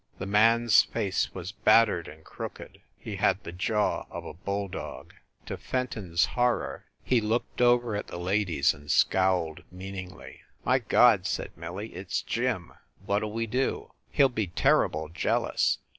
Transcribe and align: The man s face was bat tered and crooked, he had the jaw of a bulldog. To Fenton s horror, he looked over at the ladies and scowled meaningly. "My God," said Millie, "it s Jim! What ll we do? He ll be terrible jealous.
The 0.17 0.25
man 0.25 0.65
s 0.65 0.81
face 0.81 1.31
was 1.35 1.51
bat 1.51 1.87
tered 1.87 2.11
and 2.11 2.23
crooked, 2.23 2.81
he 2.97 3.17
had 3.17 3.43
the 3.43 3.51
jaw 3.51 4.07
of 4.09 4.25
a 4.25 4.33
bulldog. 4.33 5.13
To 5.45 5.57
Fenton 5.57 6.13
s 6.13 6.25
horror, 6.33 6.85
he 7.03 7.21
looked 7.21 7.61
over 7.61 7.95
at 7.95 8.07
the 8.07 8.17
ladies 8.17 8.73
and 8.73 8.89
scowled 8.89 9.61
meaningly. 9.71 10.41
"My 10.65 10.79
God," 10.79 11.27
said 11.27 11.55
Millie, 11.55 11.93
"it 11.93 12.07
s 12.07 12.23
Jim! 12.23 12.73
What 13.05 13.21
ll 13.21 13.31
we 13.31 13.45
do? 13.45 13.91
He 14.09 14.23
ll 14.23 14.29
be 14.29 14.47
terrible 14.47 15.07
jealous. 15.07 15.77